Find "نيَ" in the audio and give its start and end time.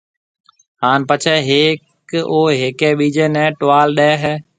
3.35-3.45